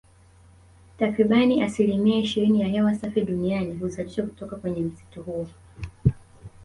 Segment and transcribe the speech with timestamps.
[0.99, 5.47] Takribani asilimia ishirini ya hewa safi duniani huzalishwa kutoka kwenye msitu huo